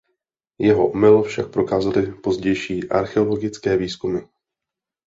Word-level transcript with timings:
Jeho 0.59 0.91
omyl 0.91 1.21
však 1.23 1.51
prokázaly 1.51 2.11
pozdější 2.11 2.89
archeologické 2.89 3.77
výzkumy. 3.77 4.21